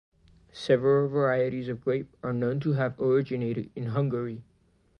[0.51, 4.41] Several varieties of grape are known to have originated in Hungary.